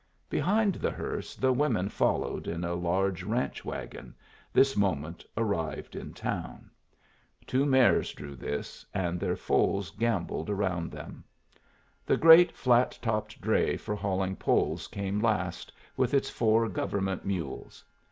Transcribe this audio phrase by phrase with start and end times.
[0.31, 4.15] Behind the hearse the women followed in a large ranch wagon,
[4.51, 6.71] this moment arrived in town.
[7.45, 11.23] Two mares drew this, and their foals gambolled around them.
[12.03, 17.85] The great flat topped dray for hauling poles came last, with its four government mules.